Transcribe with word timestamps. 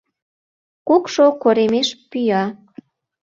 Кукшо 0.87 1.25
коремеш 1.41 1.89
пӱя. 2.09 2.43